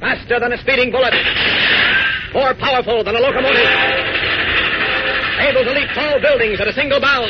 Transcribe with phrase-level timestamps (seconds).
[0.00, 1.12] Faster than a speeding bullet.
[2.32, 3.68] More powerful than a locomotive.
[5.44, 7.28] Able to leap tall buildings at a single bound.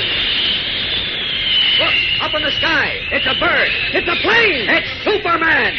[1.80, 2.94] Look, up in the sky.
[3.10, 3.68] It's a bird.
[3.90, 4.70] It's a plane.
[4.70, 5.74] It's Superman.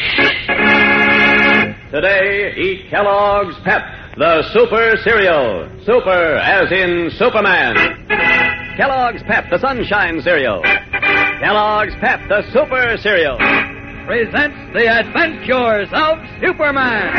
[1.92, 3.84] Today, eat Kellogg's Pep,
[4.18, 5.70] the super cereal.
[5.86, 7.76] Super as in Superman.
[8.76, 10.62] Kellogg's Pep, the sunshine cereal.
[11.40, 13.38] Kellogg's Pep, the super cereal
[14.06, 17.12] presents the adventures of Superman.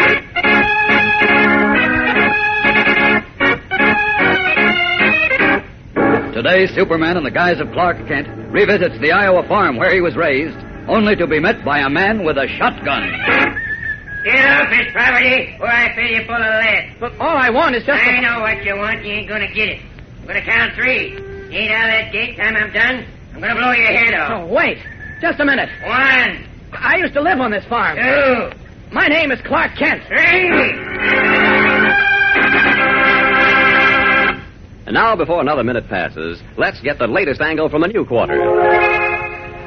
[6.32, 10.16] Today, Superman, in the guise of Clark Kent, revisits the Iowa farm where he was
[10.16, 10.56] raised,
[10.88, 13.04] only to be met by a man with a shotgun.
[14.24, 16.96] Get off his property, or I fill you full of lead.
[17.00, 18.20] But all I want is just I a...
[18.22, 19.04] know what you want.
[19.04, 19.82] You ain't gonna get it.
[20.20, 21.10] I'm gonna count three.
[21.12, 22.36] You ain't out of that gate.
[22.36, 24.30] Time I'm done, I'm gonna blow your head off.
[24.32, 24.78] Oh, wait.
[25.20, 25.68] Just a minute.
[25.84, 27.96] One, I used to live on this farm.
[27.96, 28.50] two,
[28.92, 30.02] My name is Clark Kent.
[34.84, 38.36] And now, before another minute passes, let's get the latest angle from a new quarter.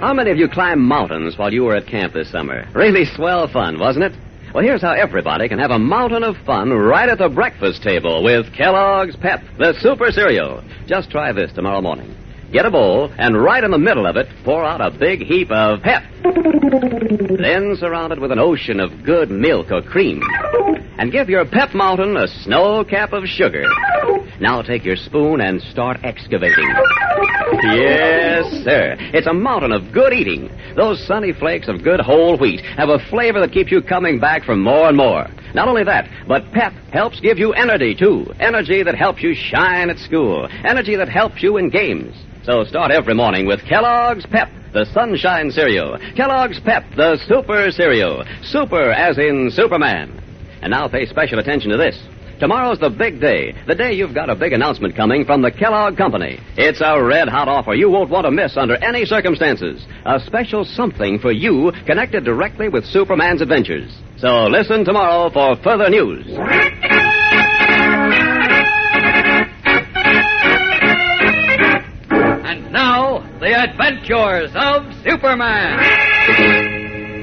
[0.02, 2.68] How many of you climbed mountains while you were at camp this summer?
[2.74, 4.14] Really swell fun, wasn't it?
[4.54, 8.24] Well, here's how everybody can have a mountain of fun right at the breakfast table
[8.24, 10.64] with Kellogg's Pep, the super cereal.
[10.86, 12.14] Just try this tomorrow morning.
[12.52, 15.52] Get a bowl, and right in the middle of it, pour out a big heap
[15.52, 16.04] of pep.
[16.24, 20.22] Then surround it with an ocean of good milk or cream.
[20.98, 23.66] And give your pep mountain a snow cap of sugar.
[24.40, 26.68] Now take your spoon and start excavating.
[27.64, 28.96] Yes, sir.
[29.14, 30.50] It's a mountain of good eating.
[30.76, 34.44] Those sunny flakes of good whole wheat have a flavor that keeps you coming back
[34.44, 35.28] for more and more.
[35.54, 38.34] Not only that, but Pep helps give you energy, too.
[38.40, 40.48] Energy that helps you shine at school.
[40.64, 42.16] Energy that helps you in games.
[42.46, 45.98] So start every morning with Kellogg's Pep, the sunshine cereal.
[46.16, 48.24] Kellogg's Pep, the super cereal.
[48.44, 50.22] Super as in Superman.
[50.62, 52.00] And now pay special attention to this.
[52.40, 55.98] Tomorrow's the big day, the day you've got a big announcement coming from the Kellogg
[55.98, 56.40] Company.
[56.56, 59.84] It's a red hot offer you won't want to miss under any circumstances.
[60.06, 63.92] A special something for you connected directly with Superman's adventures.
[64.18, 66.28] So listen tomorrow for further news.
[73.56, 75.80] Adventures of Superman.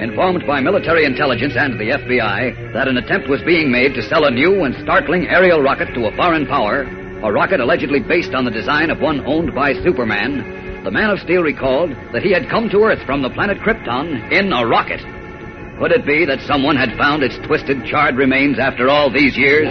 [0.00, 4.24] Informed by military intelligence and the FBI that an attempt was being made to sell
[4.24, 6.82] a new and startling aerial rocket to a foreign power,
[7.22, 11.20] a rocket allegedly based on the design of one owned by Superman, the Man of
[11.20, 15.00] Steel recalled that he had come to Earth from the planet Krypton in a rocket.
[15.78, 19.68] Could it be that someone had found its twisted, charred remains after all these years?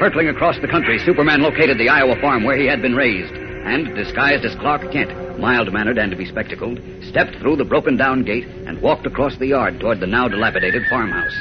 [0.00, 3.94] Hurtling across the country, Superman located the Iowa farm where he had been raised, and,
[3.94, 9.36] disguised as Clark Kent, mild-mannered and bespectacled, stepped through the broken-down gate and walked across
[9.38, 11.36] the yard toward the now dilapidated farmhouse.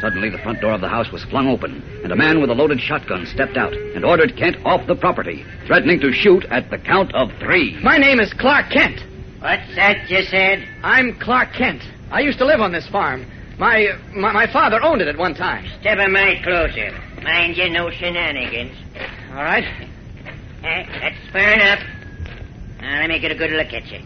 [0.00, 2.54] Suddenly, the front door of the house was flung open, and a man with a
[2.54, 6.78] loaded shotgun stepped out and ordered Kent off the property, threatening to shoot at the
[6.78, 7.78] count of three.
[7.82, 9.00] My name is Clark Kent.
[9.40, 10.66] What's that you said?
[10.82, 11.82] I'm Clark Kent.
[12.10, 13.26] I used to live on this farm.
[13.58, 15.64] My, my, my father owned it at one time.
[15.80, 16.90] Step a mite closer.
[17.22, 18.76] Mind you, no shenanigans.
[19.30, 19.64] All right.
[20.64, 21.80] Eh, that's fair enough.
[22.80, 24.00] Now, let me get a good look at you.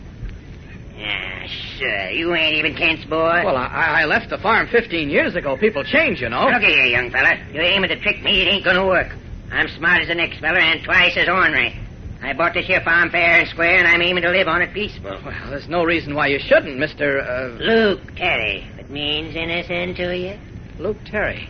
[0.97, 1.47] Yeah,
[1.79, 2.11] sure.
[2.11, 3.43] You ain't even Kent's boy.
[3.45, 5.57] Well, I, I left the farm 15 years ago.
[5.57, 6.49] People change, you know.
[6.49, 7.37] Look here, young fella.
[7.53, 8.43] You're aiming to trick me.
[8.43, 9.07] It ain't gonna work.
[9.53, 11.79] I'm smart as the next fella and twice as ornery.
[12.21, 14.75] I bought this here farm fair and square, and I'm aiming to live on it
[14.75, 15.13] peaceful.
[15.25, 17.25] Well, there's no reason why you shouldn't, Mr.
[17.25, 18.67] Uh, Luke Terry.
[18.77, 20.37] It means anything to you?
[20.81, 21.49] Luke Terry.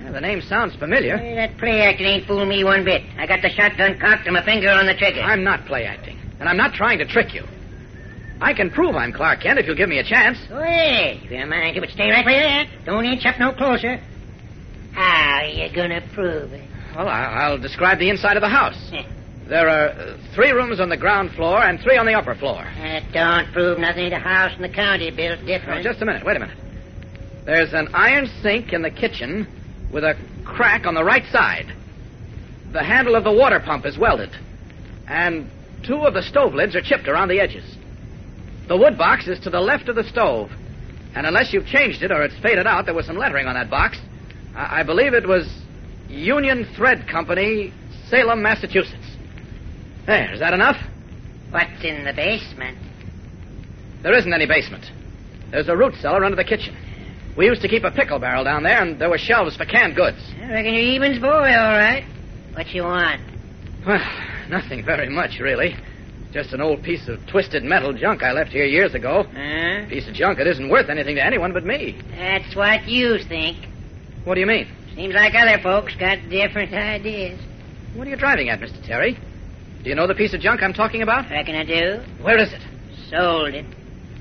[0.00, 1.16] Yeah, the name sounds familiar.
[1.16, 3.02] Hey, that play acting ain't fooled me one bit.
[3.18, 5.20] I got the shotgun cocked and my finger on the trigger.
[5.20, 7.44] I'm not play acting, and I'm not trying to trick you.
[8.40, 10.38] I can prove I'm Clark Kent if you'll give me a chance.
[10.50, 12.84] Wait, if you mind, but stay right where you're at.
[12.84, 14.00] Don't inch up no closer.
[14.92, 16.68] How you gonna prove it?
[16.96, 18.90] Well, I'll describe the inside of the house.
[19.46, 22.64] There are uh, three rooms on the ground floor and three on the upper floor.
[22.76, 24.10] That don't prove nothing.
[24.10, 25.84] The house in the county built different.
[25.84, 26.24] just a minute.
[26.24, 26.58] Wait a minute.
[27.44, 29.46] There's an iron sink in the kitchen
[29.92, 31.72] with a crack on the right side.
[32.72, 34.30] The handle of the water pump is welded.
[35.06, 35.50] and
[35.86, 37.64] two of the stove lids are chipped around the edges.
[38.68, 40.50] The wood box is to the left of the stove.
[41.14, 43.68] And unless you've changed it or it's faded out, there was some lettering on that
[43.68, 43.98] box.
[44.54, 45.46] I, I believe it was
[46.08, 47.72] Union Thread Company,
[48.08, 49.16] Salem, Massachusetts.
[50.06, 50.76] There, is that enough?
[51.50, 52.78] What's in the basement?
[54.02, 54.84] There isn't any basement.
[55.50, 56.76] There's a root cellar under the kitchen.
[57.36, 59.96] We used to keep a pickle barrel down there, and there were shelves for canned
[59.96, 60.18] goods.
[60.42, 62.04] I reckon you're Eben's boy, all right.
[62.54, 63.20] What you want?
[63.86, 64.00] Well,
[64.50, 65.74] nothing very much, really.
[66.32, 69.24] Just an old piece of twisted metal junk I left here years ago.
[69.24, 69.86] Huh?
[69.88, 72.00] Piece of junk that isn't worth anything to anyone but me.
[72.16, 73.56] That's what you think.
[74.24, 74.68] What do you mean?
[74.94, 77.40] Seems like other folks got different ideas.
[77.94, 78.82] What are you driving at, Mr.
[78.86, 79.18] Terry?
[79.82, 81.26] Do you know the piece of junk I'm talking about?
[81.26, 82.00] I reckon I do.
[82.22, 82.60] Where is it?
[83.10, 83.66] Sold it.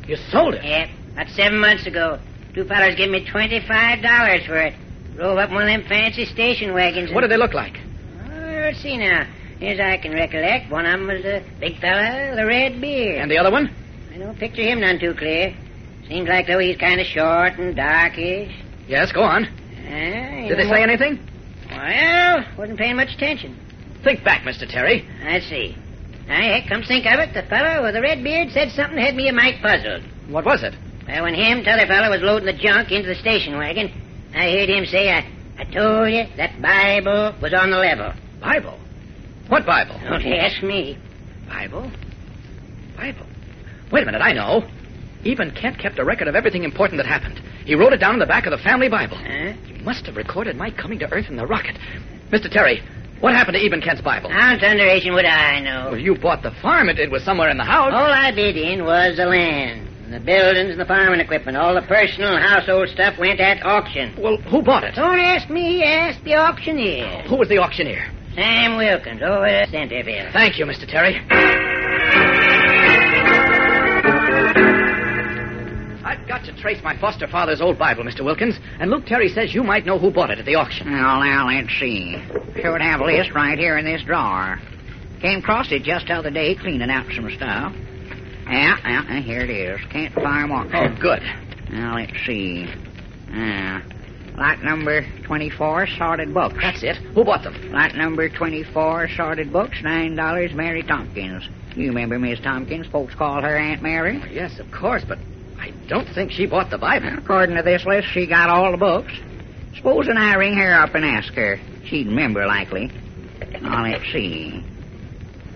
[0.07, 0.63] You sold it?
[0.63, 0.89] Yep.
[1.13, 2.19] About seven months ago.
[2.53, 4.73] Two fellas gave me twenty-five dollars for it.
[5.15, 7.07] Drove up one of them fancy station wagons.
[7.07, 7.77] and- What did they look like?
[8.25, 9.25] Oh, let's see now.
[9.61, 13.21] As I can recollect, one of 'em was a big fella with a red beard.
[13.21, 13.69] And the other one?
[14.13, 15.53] I don't picture him none too clear.
[16.07, 18.51] Seems like though he's kind of short and darkish.
[18.87, 19.45] Yes, go on.
[19.45, 21.19] Uh, Did they say anything?
[21.69, 23.55] Well, wasn't paying much attention.
[24.03, 24.67] Think back, Mr.
[24.67, 25.05] Terry.
[25.25, 25.75] I see.
[26.27, 29.15] Now, come think of it, the fellow with the red beard said something that had
[29.15, 30.01] me a mite puzzled.
[30.27, 30.73] What was it?
[31.11, 33.91] Well, when him, t'other fellow, was loading the junk into the station wagon,
[34.33, 38.13] I heard him say, I, I told you that Bible was on the level.
[38.39, 38.79] Bible.
[39.49, 39.99] What Bible?
[40.01, 40.97] Don't ask me.
[41.49, 41.91] Bible?
[42.95, 43.25] Bible.
[43.91, 44.63] Wait a minute, I know.
[45.25, 47.41] Eben Kent kept a record of everything important that happened.
[47.65, 49.17] He wrote it down in the back of the family Bible.
[49.17, 49.51] Huh?
[49.65, 51.75] He must have recorded my coming to Earth in the rocket.
[52.31, 52.49] Mr.
[52.49, 52.81] Terry,
[53.19, 54.29] what happened to Eben Kent's Bible?
[54.29, 55.89] How thunderation would I know?
[55.91, 56.87] Well, you bought the farm.
[56.87, 57.91] It, it was somewhere in the house.
[57.93, 61.57] All I bid in was the land, and the buildings and the farming equipment.
[61.57, 64.13] All the personal and household stuff went at auction.
[64.21, 64.95] Well, who bought it?
[64.95, 67.23] Don't ask me, ask the auctioneer.
[67.29, 68.11] Who was the auctioneer?
[68.35, 70.29] Sam Wilkins, over at Centerville.
[70.33, 70.87] Thank you, Mr.
[70.87, 71.15] Terry.
[76.03, 78.25] I've got to trace my foster father's old Bible, Mr.
[78.25, 80.91] Wilkins, and Luke Terry says you might know who bought it at the auction.
[80.91, 82.21] Well, now, let's see.
[82.55, 84.59] Should have a list right here in this drawer.
[85.21, 87.73] Came across it just the other day cleaning out some stuff.
[88.51, 89.79] Yeah, yeah, here it is.
[89.91, 90.75] Kent Farm Auction.
[90.75, 91.21] Oh, good.
[91.71, 92.67] Now, let's see.
[93.31, 93.81] Ah,
[94.35, 96.55] lot number 24, sorted books.
[96.61, 96.97] That's it.
[97.15, 97.71] Who bought them?
[97.71, 101.47] Lot number 24, sorted books, $9, Mary Tompkins.
[101.75, 102.87] You remember Miss Tompkins?
[102.87, 104.21] Folks call her Aunt Mary.
[104.29, 105.17] Yes, of course, but
[105.57, 107.17] I don't think she bought the Bible.
[107.17, 109.13] According to this list, she got all the books.
[109.77, 111.57] Supposing I ring her up and ask her.
[111.85, 112.91] She'd remember, likely.
[113.61, 114.61] Now, let's see.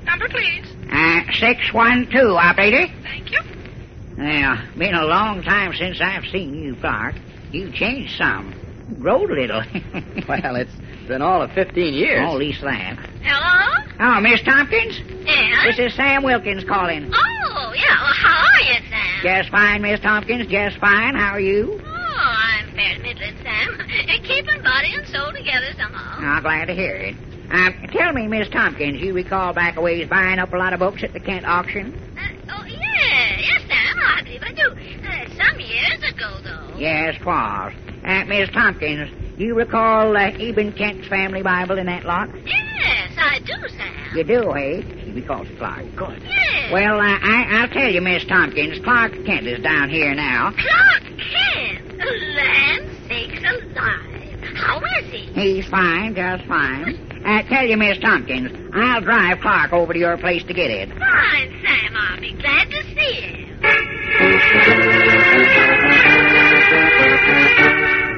[0.05, 0.65] Number, please.
[0.91, 2.87] Uh, 612, operator.
[3.03, 3.39] Thank you.
[4.17, 7.15] Now, been a long time since I've seen you, Clark.
[7.51, 8.53] You've changed some.
[8.99, 9.63] Growed a little.
[10.27, 10.71] Well, it's
[11.07, 12.23] been all of 15 years.
[12.27, 12.97] Oh, at least that.
[13.21, 13.85] Hello?
[13.99, 14.99] Oh, Miss Tompkins?
[15.23, 15.65] Yeah?
[15.67, 17.11] This is Sam Wilkins calling.
[17.13, 18.01] Oh, yeah.
[18.01, 19.21] Well, how are you, Sam?
[19.21, 20.47] Just fine, Miss Tompkins.
[20.49, 21.13] Just fine.
[21.15, 21.79] How are you?
[21.85, 23.77] Oh, I'm fairly middling, Sam.
[24.23, 26.17] Keeping body and soul together somehow.
[26.37, 27.15] I'm glad to hear it.
[27.51, 30.79] Um, tell me, Miss Tompkins, you recall back a ways buying up a lot of
[30.79, 31.93] books at the Kent auction?
[32.17, 33.37] Uh, oh, yeah.
[33.37, 33.99] Yes, Sam.
[34.03, 34.71] I believe I do.
[35.05, 36.77] Uh, some years ago, though.
[36.77, 37.73] Yes, was.
[38.03, 39.09] Uh, Miss Tompkins,
[39.39, 42.29] you recall uh, Eben Kent's family Bible in that lot?
[42.45, 44.15] Yes, I do, Sam.
[44.15, 44.81] You do, eh?
[45.03, 45.83] She recalls Clark.
[45.95, 46.21] Good.
[46.23, 46.71] Yes.
[46.71, 50.51] Well, uh, I, I'll tell you, Miss Tompkins, Clark Kent is down here now.
[50.51, 51.81] Clark Kent.
[51.97, 54.39] Land sakes alive.
[54.55, 55.25] How is he?
[55.33, 57.04] He's fine, just fine.
[57.25, 60.89] Uh, tell you, Miss Tompkins, I'll drive Clark over to your place to get it.
[60.89, 61.95] Fine, Sam.
[61.95, 64.45] I'll be glad to see him.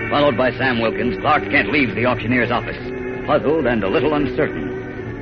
[0.09, 2.77] Followed by Sam Wilkins, Clark Kent leaves the auctioneer's office,
[3.25, 4.67] puzzled and a little uncertain.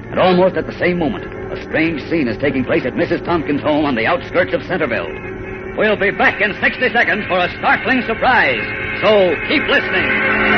[0.10, 3.24] And almost at the same moment, a strange scene is taking place at Mrs.
[3.26, 5.10] Tompkins' home on the outskirts of Centerville.
[5.78, 8.62] We'll be back in 60 seconds for a startling surprise.
[9.04, 10.55] So keep listening.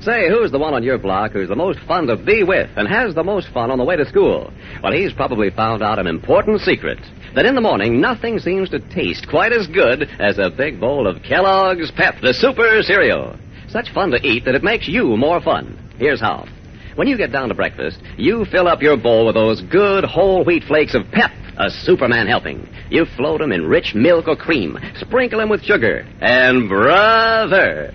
[0.00, 2.86] Say, who's the one on your block who's the most fun to be with and
[2.86, 4.52] has the most fun on the way to school?
[4.82, 6.98] Well, he's probably found out an important secret.
[7.34, 11.06] That in the morning, nothing seems to taste quite as good as a big bowl
[11.06, 13.36] of Kellogg's Pep, the super cereal.
[13.68, 15.76] Such fun to eat that it makes you more fun.
[15.98, 16.46] Here's how.
[16.94, 20.44] When you get down to breakfast, you fill up your bowl with those good whole
[20.44, 22.68] wheat flakes of Pep, a Superman helping.
[22.90, 27.92] You float 'em in rich milk or cream, sprinkle 'em with sugar, and brother,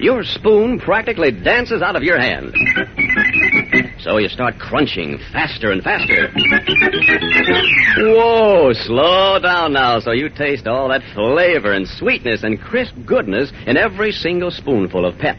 [0.00, 2.54] your spoon practically dances out of your hand.
[4.00, 6.32] So you start crunching faster and faster.
[7.98, 13.52] Whoa, slow down now so you taste all that flavor and sweetness and crisp goodness
[13.66, 15.36] in every single spoonful of pep.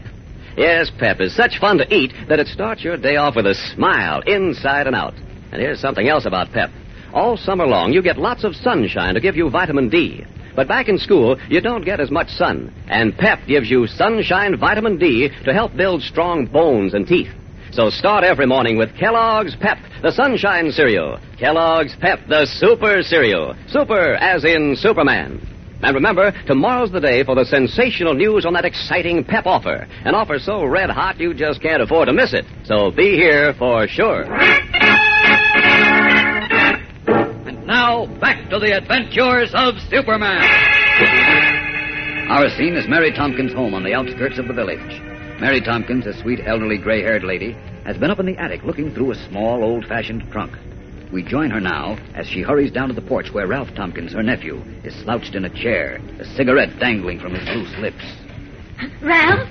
[0.56, 3.54] Yes, Pep is such fun to eat that it starts your day off with a
[3.54, 5.14] smile inside and out.
[5.50, 6.70] And here's something else about Pep.
[7.14, 10.24] All summer long, you get lots of sunshine to give you vitamin D.
[10.54, 12.72] But back in school, you don't get as much sun.
[12.88, 17.30] And Pep gives you sunshine vitamin D to help build strong bones and teeth.
[17.72, 21.18] So start every morning with Kellogg's Pep, the sunshine cereal.
[21.38, 23.54] Kellogg's Pep, the super cereal.
[23.68, 25.40] Super as in Superman.
[25.82, 29.88] And remember, tomorrow's the day for the sensational news on that exciting Pep offer.
[30.04, 32.44] An offer so red hot you just can't afford to miss it.
[32.64, 34.26] So be here for sure.
[37.82, 40.40] Now, back to the adventures of Superman.
[42.30, 45.00] Our scene is Mary Tompkins' home on the outskirts of the village.
[45.40, 48.94] Mary Tompkins, a sweet, elderly, gray haired lady, has been up in the attic looking
[48.94, 50.52] through a small, old fashioned trunk.
[51.12, 54.22] We join her now as she hurries down to the porch where Ralph Tompkins, her
[54.22, 58.04] nephew, is slouched in a chair, a cigarette dangling from his loose lips.
[59.02, 59.48] Ralph?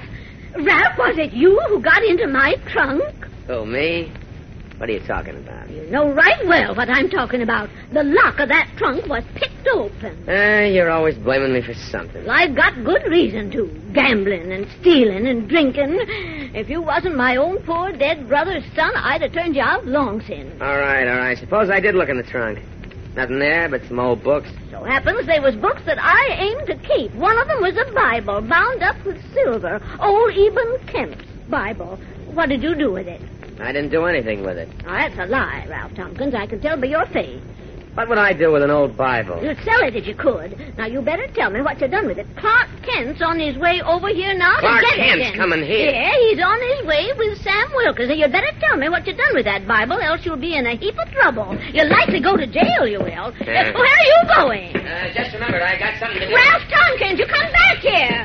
[0.56, 3.04] Ralph, was it you who got into my trunk?
[3.50, 4.10] Oh, me?
[4.82, 5.70] What are you talking about?
[5.70, 7.70] You know right well what I'm talking about.
[7.94, 10.28] The lock of that trunk was picked open.
[10.28, 12.26] Eh, you're always blaming me for something.
[12.26, 13.68] Well, I've got good reason to.
[13.94, 16.00] Gambling and stealing and drinking.
[16.56, 20.20] If you wasn't my own poor dead brother's son, I'd have turned you out long
[20.22, 20.60] since.
[20.60, 21.38] All right, all right.
[21.38, 22.58] Suppose I did look in the trunk.
[23.16, 24.50] Nothing there but some old books.
[24.72, 27.14] So happens they was books that I aimed to keep.
[27.14, 29.80] One of them was a Bible bound up with silver.
[30.00, 32.00] Old Eben Kent's Bible.
[32.34, 33.22] What did you do with it?
[33.62, 34.70] I didn't do anything with it.
[34.86, 36.34] Now, that's a lie, Ralph Tompkins.
[36.36, 37.42] I can tell by your face.
[37.94, 39.44] What would I do with an old Bible?
[39.44, 40.56] You'd sell it if you could.
[40.78, 42.26] Now, you better tell me what you've done with it.
[42.40, 45.36] Clark Kent's on his way over here now Clark to get Kent's it.
[45.36, 45.92] coming here?
[45.92, 48.08] Yeah, he's on his way with Sam Wilkins.
[48.08, 50.66] Now, you'd better tell me what you've done with that Bible, else you'll be in
[50.68, 51.52] a heap of trouble.
[51.76, 53.36] You'll likely go to jail, you will.
[53.36, 54.72] Uh, Where are you going?
[54.72, 56.34] Uh, just remembered I got something to do.
[56.34, 58.24] Ralph Tompkins, you come back here.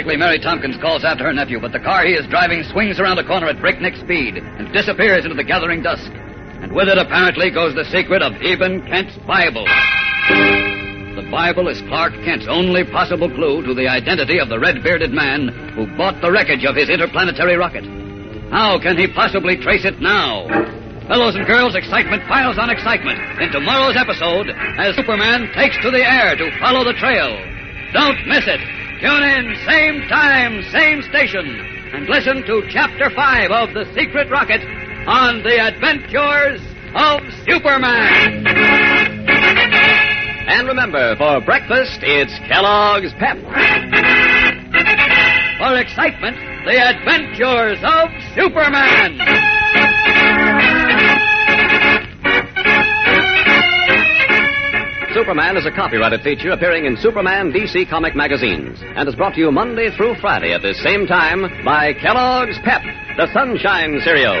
[0.00, 3.18] Frantically, Mary Tompkins calls after her nephew, but the car he is driving swings around
[3.18, 6.10] a corner at breakneck speed and disappears into the gathering dusk.
[6.64, 9.68] And with it, apparently, goes the secret of Eben Kent's Bible.
[11.20, 15.48] The Bible is Clark Kent's only possible clue to the identity of the red-bearded man
[15.76, 17.84] who bought the wreckage of his interplanetary rocket.
[18.48, 20.48] How can he possibly trace it now?
[21.08, 24.48] Fellows and girls, excitement piles on excitement in tomorrow's episode
[24.80, 27.36] as Superman takes to the air to follow the trail.
[27.92, 28.79] Don't miss it.
[29.00, 31.46] Tune in, same time, same station,
[31.94, 34.60] and listen to Chapter 5 of The Secret Rocket
[35.08, 36.60] on The Adventures
[36.94, 38.46] of Superman.
[40.48, 43.38] And remember, for breakfast, it's Kellogg's Pep.
[45.56, 49.59] For excitement, The Adventures of Superman.
[55.12, 59.40] Superman is a copyrighted feature appearing in Superman DC comic magazines and is brought to
[59.40, 62.82] you Monday through Friday at this same time by Kellogg's Pep,
[63.16, 64.36] the Sunshine Cereal.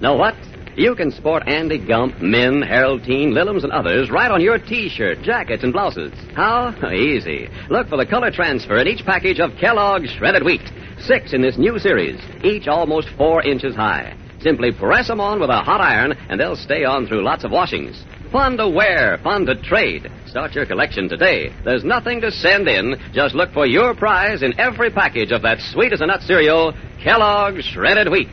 [0.00, 0.36] Know what?
[0.76, 5.22] You can sport Andy Gump, Min, Harold Teen, Lillums, and others right on your T-shirt,
[5.22, 6.12] jackets, and blouses.
[6.36, 6.72] How?
[6.92, 7.48] Easy.
[7.70, 10.62] Look for the color transfer in each package of Kellogg's Shredded Wheat.
[11.00, 14.16] Six in this new series, each almost four inches high.
[14.44, 17.50] Simply press them on with a hot iron, and they'll stay on through lots of
[17.50, 18.04] washings.
[18.30, 20.06] Fun to wear, fun to trade.
[20.26, 21.50] Start your collection today.
[21.64, 22.96] There's nothing to send in.
[23.14, 26.74] Just look for your prize in every package of that sweet as a nut cereal,
[27.02, 28.28] Kellogg's Shredded Wheat.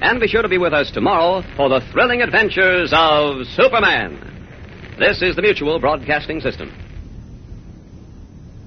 [0.00, 4.18] And be sure to be with us tomorrow for the thrilling adventures of Superman.
[4.98, 6.72] This is the Mutual Broadcasting System.